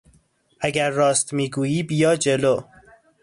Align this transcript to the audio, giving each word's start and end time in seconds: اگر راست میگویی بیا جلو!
اگر 0.59 0.89
راست 0.89 1.33
میگویی 1.33 1.83
بیا 1.83 2.15
جلو! 2.15 2.61